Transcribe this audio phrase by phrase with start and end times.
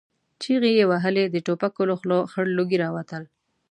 [0.41, 3.23] چيغې يې وهلې، د ټوپکو له خولو خړ لوګي را وتل.